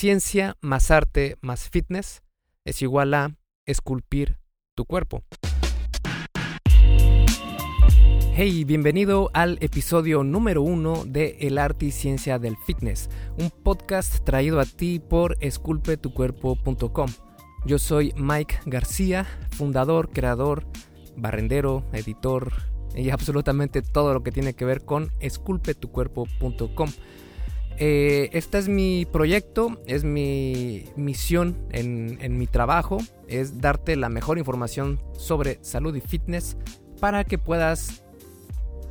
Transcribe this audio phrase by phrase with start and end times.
[0.00, 2.22] ciencia más arte más fitness
[2.64, 4.38] es igual a esculpir
[4.74, 5.24] tu cuerpo.
[8.34, 14.24] Hey, bienvenido al episodio número uno de El arte y ciencia del fitness, un podcast
[14.24, 17.08] traído a ti por esculpetucuerpo.com.
[17.66, 20.64] Yo soy Mike García, fundador, creador,
[21.14, 22.54] barrendero, editor
[22.96, 26.88] y absolutamente todo lo que tiene que ver con esculpetucuerpo.com.
[27.78, 34.10] Eh, este es mi proyecto, es mi misión en, en, mi trabajo, es darte la
[34.10, 36.58] mejor información sobre salud y fitness
[37.00, 38.04] para que puedas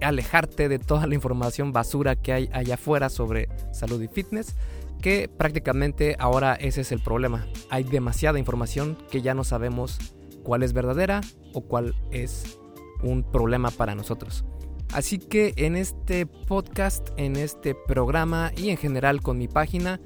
[0.02, 4.56] alejarte de toda la información basura que hay allá afuera sobre salud y fitness,
[5.02, 7.48] que prácticamente ahora ese es el problema.
[7.70, 10.00] Hay demasiada información que ya no sabemos
[10.44, 11.22] cuál es verdadera
[11.54, 12.60] o cuál es
[13.04, 14.46] un problema para nosotros.
[14.94, 20.00] Así que en este podcast, en este programa y en general con mi página,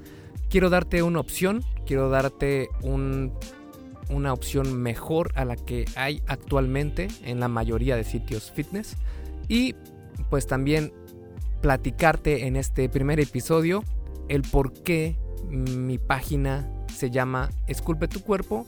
[0.50, 7.40] quiero darte una opción, quiero darte una opción mejor a la que hay actualmente en
[7.40, 8.96] la mayoría de sitios fitness.
[9.48, 9.74] Y
[10.28, 10.92] pues también
[11.62, 13.84] platicarte en este primer episodio
[14.28, 15.16] el por qué
[15.50, 18.66] mi página se llama Esculpe tu cuerpo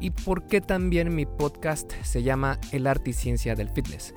[0.00, 4.14] y por qué también mi podcast se llama El arte y ciencia del fitness.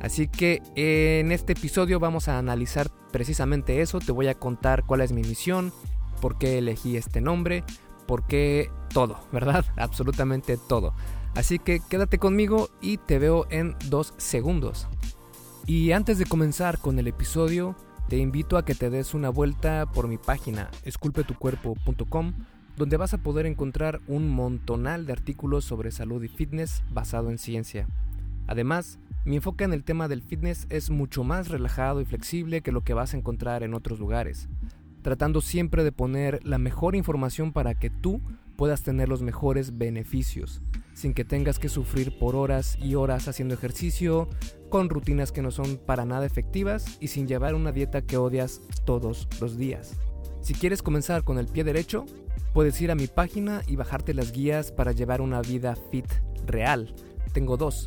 [0.00, 5.00] Así que en este episodio vamos a analizar precisamente eso, te voy a contar cuál
[5.00, 5.72] es mi misión,
[6.20, 7.64] por qué elegí este nombre,
[8.06, 9.64] por qué todo, ¿verdad?
[9.76, 10.94] Absolutamente todo.
[11.34, 14.88] Así que quédate conmigo y te veo en dos segundos.
[15.66, 17.74] Y antes de comenzar con el episodio,
[18.08, 22.34] te invito a que te des una vuelta por mi página esculpetucuerpo.com,
[22.76, 27.38] donde vas a poder encontrar un montonal de artículos sobre salud y fitness basado en
[27.38, 27.86] ciencia.
[28.46, 32.72] Además, mi enfoque en el tema del fitness es mucho más relajado y flexible que
[32.72, 34.48] lo que vas a encontrar en otros lugares,
[35.00, 38.20] tratando siempre de poner la mejor información para que tú
[38.56, 40.60] puedas tener los mejores beneficios,
[40.92, 44.28] sin que tengas que sufrir por horas y horas haciendo ejercicio,
[44.68, 48.60] con rutinas que no son para nada efectivas y sin llevar una dieta que odias
[48.84, 49.96] todos los días.
[50.42, 52.04] Si quieres comenzar con el pie derecho,
[52.52, 56.06] puedes ir a mi página y bajarte las guías para llevar una vida fit
[56.46, 56.94] real.
[57.32, 57.86] Tengo dos,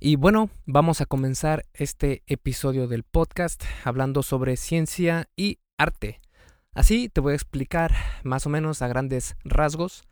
[0.00, 6.20] Y bueno, vamos a comenzar este episodio del podcast hablando sobre ciencia y arte.
[6.72, 7.92] Así te voy a explicar
[8.22, 10.04] más o menos a grandes rasgos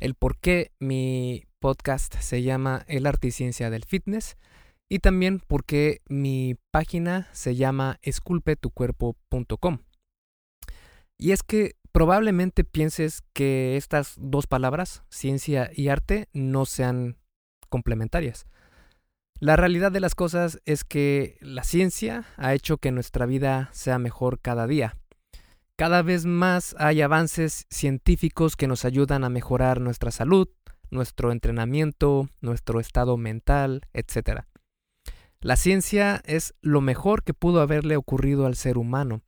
[0.00, 4.38] el por qué mi podcast se llama El arte y ciencia del fitness
[4.88, 9.80] y también por qué mi página se llama esculpetucuerpo.com.
[11.18, 17.18] Y es que probablemente pienses que estas dos palabras, ciencia y arte, no sean
[17.68, 18.46] complementarias.
[19.38, 23.98] La realidad de las cosas es que la ciencia ha hecho que nuestra vida sea
[23.98, 24.96] mejor cada día.
[25.76, 30.48] Cada vez más hay avances científicos que nos ayudan a mejorar nuestra salud,
[30.90, 34.44] nuestro entrenamiento, nuestro estado mental, etc.
[35.42, 39.20] La ciencia es lo mejor que pudo haberle ocurrido al ser humano.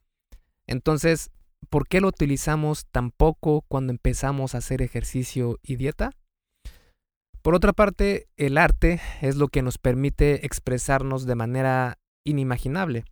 [0.67, 1.31] Entonces,
[1.69, 6.13] ¿por qué lo utilizamos tan poco cuando empezamos a hacer ejercicio y dieta?
[7.43, 13.05] Por otra parte, el arte es lo que nos permite expresarnos de manera inimaginable.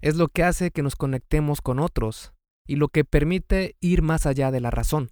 [0.00, 2.32] Es lo que hace que nos conectemos con otros
[2.66, 5.10] y lo que permite ir más allá de la razón.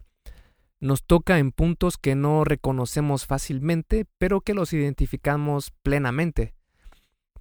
[0.81, 6.55] Nos toca en puntos que no reconocemos fácilmente, pero que los identificamos plenamente.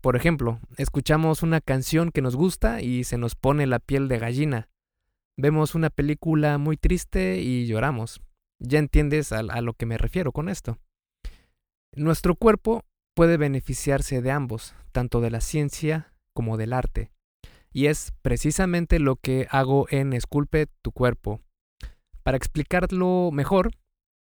[0.02, 4.20] Por ejemplo, escuchamos una canción que nos gusta y se nos pone la piel de
[4.20, 4.70] gallina.
[5.38, 8.22] Vemos una película muy triste y lloramos.
[8.60, 10.78] Ya entiendes a, lo que me refiero con esto.
[11.96, 17.12] Nuestro cuerpo puede beneficiarse de ambos, tanto de la ciencia como del arte.
[17.72, 21.42] Y es precisamente lo que hago en Esculpe tu cuerpo.
[22.24, 23.72] Para explicarlo mejor,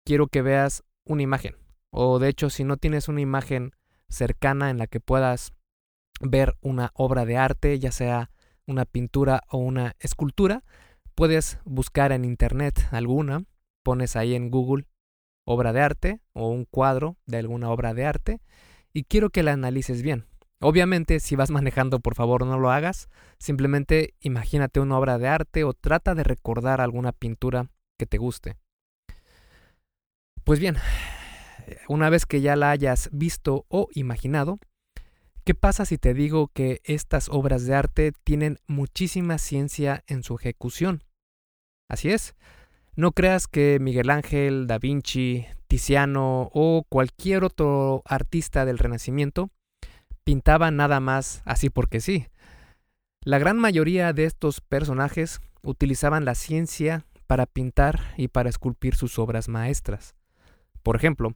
[0.04, 1.56] quiero que veas una imagen.
[1.90, 3.72] O de hecho, si no tienes una imagen
[4.08, 5.54] cercana en la que puedas
[6.20, 8.30] ver una obra de arte, ya sea
[8.66, 10.64] una pintura o una escultura,
[11.14, 13.44] puedes buscar en internet alguna,
[13.82, 14.86] pones ahí en Google
[15.44, 18.40] obra de arte o un cuadro de alguna obra de arte
[18.92, 20.26] y quiero que la analices bien.
[20.60, 23.08] Obviamente, si vas manejando, por favor no lo hagas.
[23.38, 28.56] Simplemente imagínate una obra de arte o trata de recordar alguna pintura que te guste.
[30.44, 30.76] Pues bien,
[31.88, 34.58] una vez que ya la hayas visto o imaginado,
[35.44, 40.36] ¿qué pasa si te digo que estas obras de arte tienen muchísima ciencia en su
[40.36, 41.02] ejecución?
[41.88, 42.34] Así es,
[42.96, 49.50] no creas que Miguel Ángel, Da Vinci, Tiziano o cualquier otro artista del Renacimiento
[50.22, 52.28] pintaba nada más así porque sí.
[53.22, 59.18] La gran mayoría de estos personajes utilizaban la ciencia para pintar y para esculpir sus
[59.18, 60.14] obras maestras.
[60.82, 61.34] Por ejemplo,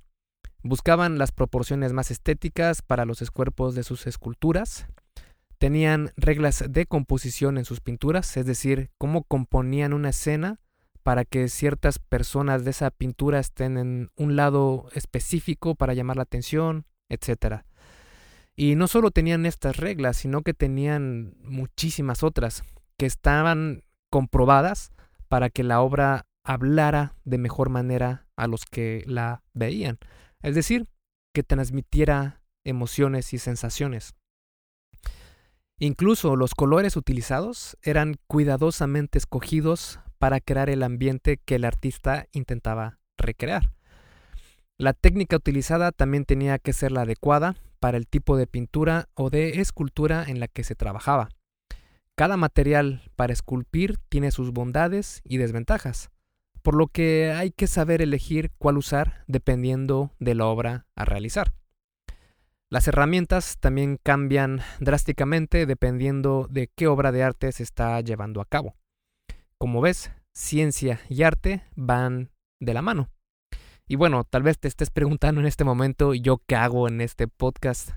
[0.63, 4.87] buscaban las proporciones más estéticas para los cuerpos de sus esculturas,
[5.59, 10.61] tenían reglas de composición en sus pinturas, es decir, cómo componían una escena
[11.09, 16.25] para que ciertas personas de esa pintura estén en un lado específico para llamar la
[16.25, 17.63] atención, etc.
[18.55, 22.63] Y no solo tenían estas reglas, sino que tenían muchísimas otras
[22.99, 24.93] que estaban comprobadas
[25.29, 29.97] para que la obra hablara de mejor manera a los que la veían.
[30.43, 30.89] Es decir,
[31.33, 34.13] que transmitiera emociones y sensaciones.
[35.79, 42.99] Incluso los colores utilizados eran cuidadosamente escogidos para crear el ambiente que el artista intentaba
[43.17, 43.73] recrear.
[44.76, 49.31] La técnica utilizada también tenía que ser la adecuada para el tipo de pintura o
[49.31, 51.31] de escultura en la que se trabajaba.
[52.15, 56.11] Cada material para esculpir tiene sus bondades y desventajas
[56.69, 61.55] por lo que hay que saber elegir cuál usar dependiendo de la obra a realizar.
[62.71, 68.44] Las herramientas también cambian drásticamente dependiendo de qué obra de arte se está llevando a
[68.44, 68.76] cabo.
[69.61, 73.11] Como ves, ciencia y arte van de la mano.
[73.87, 77.27] Y bueno, tal vez te estés preguntando en este momento yo qué hago en este
[77.27, 77.91] podcast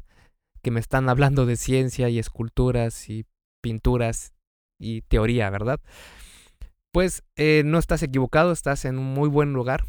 [0.61, 3.25] que me están hablando de ciencia y esculturas y
[3.61, 4.33] pinturas
[4.79, 5.79] y teoría, ¿verdad?
[6.91, 9.85] pues eh, no estás equivocado, estás en un muy buen lugar,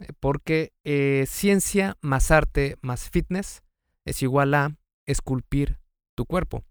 [0.00, 3.62] eh, porque eh, ciencia más arte más fitness
[4.04, 4.76] es igual a
[5.06, 5.78] esculpir
[6.16, 6.64] tu cuerpo.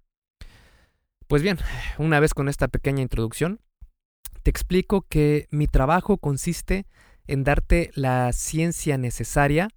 [1.28, 1.58] Pues bien,
[1.98, 3.60] una vez con esta pequeña introducción,
[4.46, 6.86] te explico que mi trabajo consiste
[7.26, 9.70] en darte la ciencia necesaria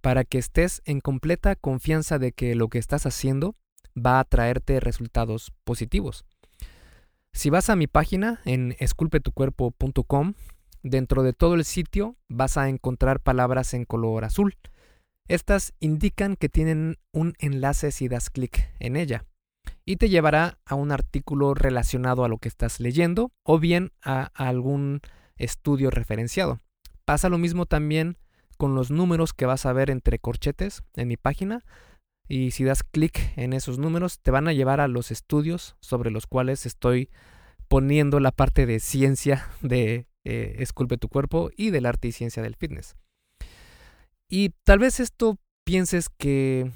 [0.00, 3.54] para que estés en completa confianza de que lo que estás haciendo
[3.96, 6.24] va a traerte resultados positivos.
[7.32, 10.34] Si vas a mi página en esculpetucuerpo.com,
[10.82, 14.56] dentro de todo el sitio vas a encontrar palabras en color azul.
[15.28, 19.24] Estas indican que tienen un enlace si das clic en ella
[19.86, 24.24] y te llevará a un artículo relacionado a lo que estás leyendo o bien a
[24.34, 25.00] algún
[25.36, 26.60] estudio referenciado.
[27.04, 28.18] Pasa lo mismo también
[28.58, 31.64] con los números que vas a ver entre corchetes en mi página
[32.28, 36.10] y si das clic en esos números te van a llevar a los estudios sobre
[36.10, 37.08] los cuales estoy
[37.68, 42.42] poniendo la parte de ciencia de eh, Esculpe tu cuerpo y del arte y ciencia
[42.42, 42.96] del fitness.
[44.28, 46.72] Y tal vez esto pienses que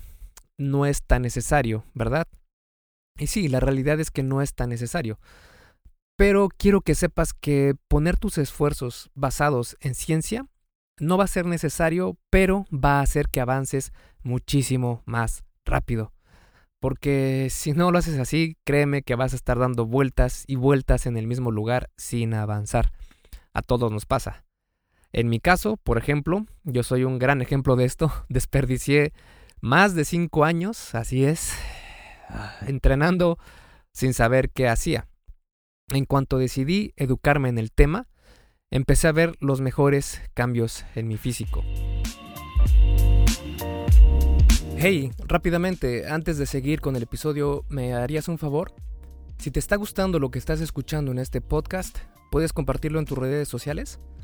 [0.57, 2.29] no es tan necesario, ¿verdad?
[3.20, 5.20] Y sí, la realidad es que no es tan necesario.
[6.17, 10.46] Pero quiero que sepas que poner tus esfuerzos basados en ciencia
[10.99, 16.12] no va a ser necesario, pero va a hacer que avances muchísimo más rápido.
[16.78, 21.05] Porque si no lo haces así, créeme que vas a estar dando vueltas y vueltas
[21.05, 22.90] en el mismo lugar sin avanzar.
[23.52, 24.44] A todos nos pasa.
[25.12, 28.11] En mi caso, por ejemplo, yo soy un gran ejemplo de esto.
[28.30, 29.12] Desperdicié
[29.61, 31.52] más de cinco años, así es,
[32.66, 33.38] entrenando
[33.92, 35.08] sin saber qué hacía.
[35.92, 38.08] En cuanto decidí educarme en el tema,
[38.70, 41.64] empecé a ver los mejores cambios en mi físico.
[44.76, 48.72] Hey, rápidamente, antes de seguir con el episodio, ¿me harías un favor?
[49.38, 51.99] Si te está gustando lo que estás escuchando en este podcast,
[52.30, 53.99] ¿puedes compartirlo en tus redes sociales?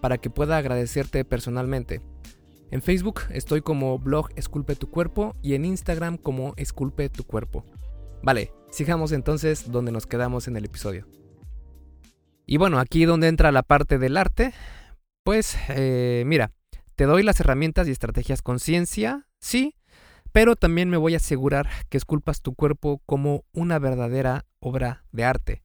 [0.00, 2.00] para que pueda agradecerte personalmente.
[2.70, 7.64] En Facebook estoy como blog Esculpe tu cuerpo y en Instagram como Esculpe tu cuerpo.
[8.22, 11.06] Vale, sigamos entonces donde nos quedamos en el episodio.
[12.46, 14.52] Y bueno, aquí donde entra la parte del arte,
[15.22, 16.52] pues eh, mira,
[16.94, 19.76] te doy las herramientas y estrategias con ciencia, sí,
[20.32, 25.24] pero también me voy a asegurar que esculpas tu cuerpo como una verdadera obra de
[25.24, 25.62] arte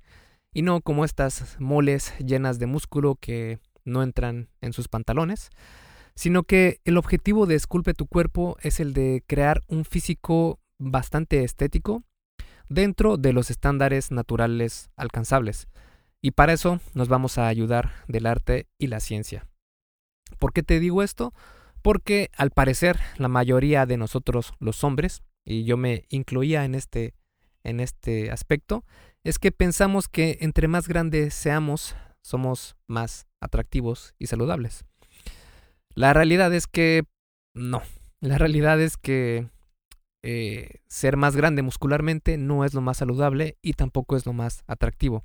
[0.54, 3.60] y no como estas moles llenas de músculo que
[3.90, 5.50] no entran en sus pantalones,
[6.16, 11.44] sino que el objetivo de Esculpe tu cuerpo es el de crear un físico bastante
[11.44, 12.04] estético
[12.70, 15.68] dentro de los estándares naturales alcanzables.
[16.22, 19.48] Y para eso nos vamos a ayudar del arte y la ciencia.
[20.38, 21.34] ¿Por qué te digo esto?
[21.82, 27.16] Porque al parecer la mayoría de nosotros los hombres, y yo me incluía en este,
[27.64, 28.84] en este aspecto,
[29.24, 34.86] es que pensamos que entre más grandes seamos, somos más atractivos y saludables.
[35.96, 37.04] La realidad es que
[37.54, 37.82] no.
[38.22, 39.50] La realidad es que
[40.22, 44.64] eh, ser más grande muscularmente no es lo más saludable y tampoco es lo más
[44.68, 45.24] atractivo.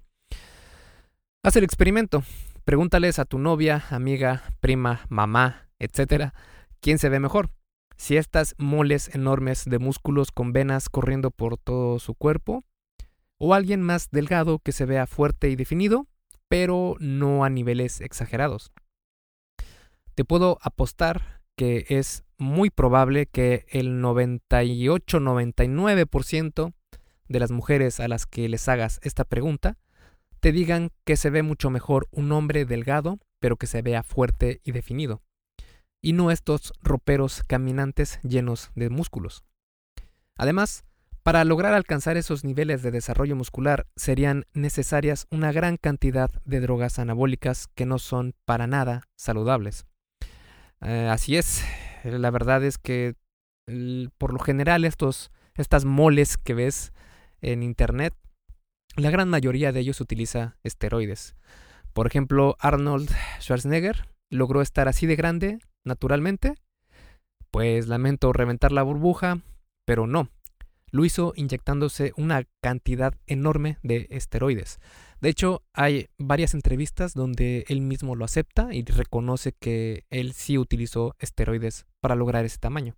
[1.43, 2.23] Haz el experimento.
[2.65, 6.33] Pregúntales a tu novia, amiga, prima, mamá, etcétera,
[6.81, 7.51] quién se ve mejor.
[7.97, 12.65] Si estas moles enormes de músculos con venas corriendo por todo su cuerpo,
[13.39, 16.07] o alguien más delgado que se vea fuerte y definido,
[16.49, 18.73] pero no a niveles exagerados.
[20.15, 26.73] Te puedo apostar que es muy probable que el 98-99%
[27.29, 29.79] de las mujeres a las que les hagas esta pregunta
[30.41, 34.61] te digan que se ve mucho mejor un hombre delgado, pero que se vea fuerte
[34.63, 35.23] y definido,
[36.03, 39.43] y no estos roperos caminantes llenos de músculos.
[40.37, 40.85] Además,
[41.25, 46.99] para lograr alcanzar esos niveles de desarrollo muscular serían necesarias una gran cantidad de drogas
[46.99, 49.87] anabólicas que no son para nada saludables.
[50.83, 51.65] Eh, así es,
[52.05, 53.15] la verdad es que
[54.19, 56.93] por lo general estos, estas moles que ves
[57.41, 58.13] en internet,
[58.97, 61.37] la gran mayoría de ellos utiliza esteroides.
[61.95, 66.55] Por ejemplo, Arnold Schwarzenegger logró estar así de grande naturalmente.
[67.51, 69.39] Pues lamento reventar la burbuja,
[69.87, 70.29] pero no,
[70.95, 74.79] lo hizo inyectándose una cantidad enorme de esteroides.
[75.21, 80.57] De hecho, hay varias entrevistas donde él mismo lo acepta y reconoce que él sí
[80.57, 82.95] utilizó esteroides para lograr ese tamaño.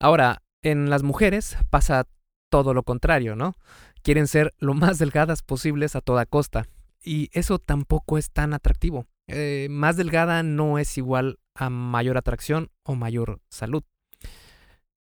[0.00, 2.08] Ahora, en las mujeres pasa
[2.50, 3.56] todo lo contrario, ¿no?
[4.02, 6.66] Quieren ser lo más delgadas posibles a toda costa.
[7.04, 9.06] Y eso tampoco es tan atractivo.
[9.26, 13.82] Eh, más delgada no es igual a mayor atracción o mayor salud.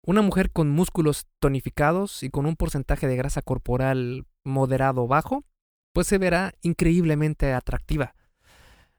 [0.05, 5.43] Una mujer con músculos tonificados y con un porcentaje de grasa corporal moderado bajo,
[5.93, 8.15] pues se verá increíblemente atractiva.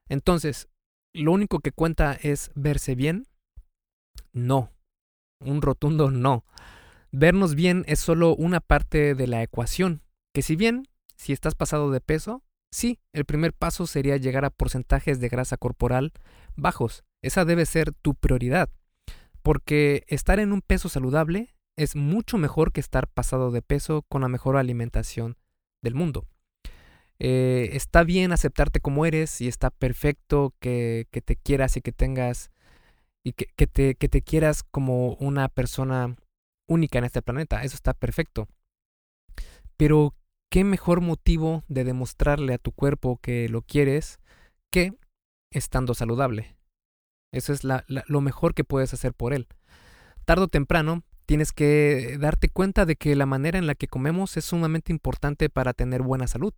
[0.08, 0.68] Entonces,
[1.14, 3.26] ¿lo único que cuenta es verse bien?
[4.32, 4.72] No.
[5.40, 6.44] Un rotundo no.
[7.12, 10.02] Vernos bien es solo una parte de la ecuación,
[10.34, 14.50] que si bien, si estás pasado de peso, sí, el primer paso sería llegar a
[14.50, 16.12] porcentajes de grasa corporal
[16.56, 17.04] bajos.
[17.22, 18.70] Esa debe ser tu prioridad.
[19.50, 24.22] Porque estar en un peso saludable es mucho mejor que estar pasado de peso con
[24.22, 25.36] la mejor alimentación
[25.82, 26.28] del mundo.
[27.18, 32.52] Eh, está bien aceptarte como eres y está perfecto que, te quieras y que tengas
[33.24, 36.14] y que, te, que te quieras como una persona
[36.68, 37.64] única en este planeta.
[37.64, 38.46] Eso está perfecto.
[39.76, 40.14] Pero,
[40.48, 44.20] ¿qué mejor motivo de demostrarle a tu cuerpo que lo quieres
[44.70, 44.92] que
[45.50, 46.59] estando saludable?
[47.32, 49.46] Eso es lo mejor que puedes hacer por él.
[50.24, 54.36] Tardo o temprano, tienes que darte cuenta de que la manera en la que comemos
[54.36, 56.54] es sumamente importante para tener buena salud.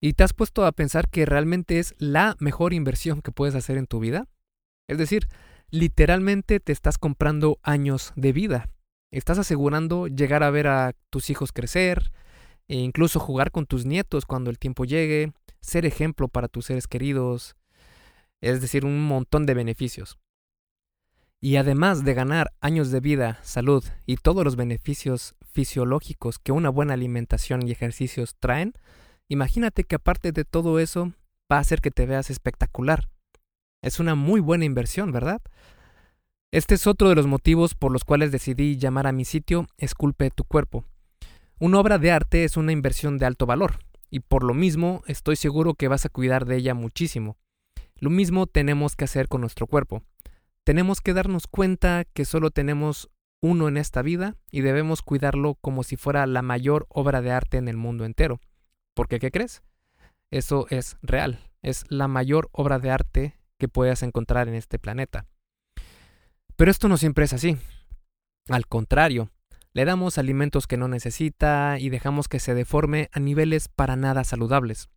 [0.00, 3.78] ¿Y te has puesto a pensar que realmente es la mejor inversión que puedes hacer
[3.78, 4.28] en tu vida?
[4.88, 5.28] Es decir,
[5.70, 8.68] literalmente te estás comprando años de vida.
[9.12, 12.12] Estás asegurando llegar a ver a tus hijos crecer,
[12.68, 16.88] e incluso jugar con tus nietos cuando el tiempo llegue, ser ejemplo para tus seres
[16.88, 17.56] queridos,
[18.52, 20.18] es decir, un montón de beneficios.
[21.40, 26.68] Y además de ganar años de vida, salud y todos los beneficios fisiológicos que una
[26.68, 28.74] buena alimentación y ejercicios traen,
[29.28, 31.12] imagínate que aparte de todo eso
[31.50, 33.08] va a hacer que te veas espectacular.
[33.82, 35.40] Es una muy buena inversión, ¿verdad?
[36.50, 40.30] Este es otro de los motivos por los cuales decidí llamar a mi sitio Esculpe
[40.30, 40.84] tu cuerpo.
[41.58, 43.78] Una obra de arte es una inversión de alto valor,
[44.10, 47.38] y por lo mismo estoy seguro que vas a cuidar de ella muchísimo.
[48.00, 50.02] Lo mismo tenemos que hacer con nuestro cuerpo.
[50.64, 53.10] Tenemos que darnos cuenta que solo tenemos
[53.42, 57.58] uno en esta vida y debemos cuidarlo como si fuera la mayor obra de arte
[57.58, 58.40] en el mundo entero.
[58.94, 59.62] Porque, ¿qué crees?
[60.30, 61.38] Eso es real.
[61.62, 65.26] Es la mayor obra de arte que puedas encontrar en este planeta.
[66.56, 67.56] Pero esto no siempre es así.
[68.48, 69.30] Al contrario,
[69.72, 74.24] le damos alimentos que no necesita y dejamos que se deforme a niveles para nada
[74.24, 74.88] saludables.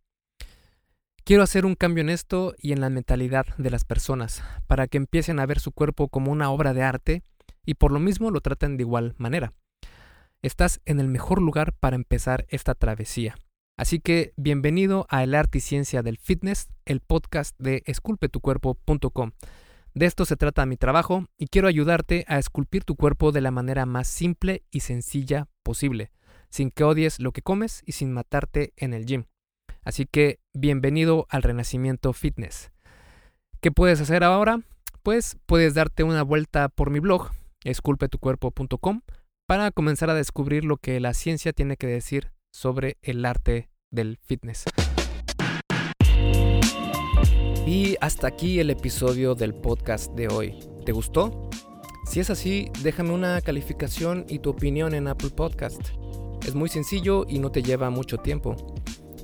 [1.28, 4.96] Quiero hacer un cambio en esto y en la mentalidad de las personas, para que
[4.96, 7.22] empiecen a ver su cuerpo como una obra de arte
[7.66, 9.52] y por lo mismo lo traten de igual manera.
[10.40, 13.36] Estás en el mejor lugar para empezar esta travesía.
[13.76, 19.32] Así que bienvenido a El Arte y Ciencia del Fitness, el podcast de esculpetucuerpo.com.
[19.92, 23.50] De esto se trata mi trabajo y quiero ayudarte a esculpir tu cuerpo de la
[23.50, 26.10] manera más simple y sencilla posible,
[26.48, 29.26] sin que odies lo que comes y sin matarte en el gym.
[29.84, 32.70] Así que bienvenido al Renacimiento Fitness.
[33.60, 34.60] ¿Qué puedes hacer ahora?
[35.02, 37.30] Pues puedes darte una vuelta por mi blog,
[37.64, 39.00] esculpetucuerpo.com,
[39.46, 44.18] para comenzar a descubrir lo que la ciencia tiene que decir sobre el arte del
[44.18, 44.64] fitness.
[47.66, 50.58] Y hasta aquí el episodio del podcast de hoy.
[50.86, 51.50] ¿Te gustó?
[52.06, 55.80] Si es así, déjame una calificación y tu opinión en Apple Podcast.
[56.46, 58.56] Es muy sencillo y no te lleva mucho tiempo.